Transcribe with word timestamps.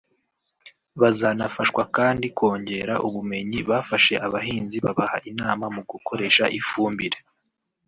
Bazanafashwa 1.01 1.83
kandi 1.95 2.25
kongera 2.37 2.93
ubumenyi 3.07 3.59
bafashe 3.69 4.13
abahinzi 4.27 4.77
babaha 4.85 5.17
inama 5.31 5.65
mu 5.75 5.81
gukoresha 5.91 6.43
ifumbire 6.59 7.17